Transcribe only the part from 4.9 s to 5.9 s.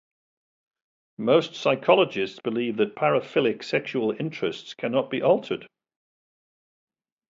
be altered.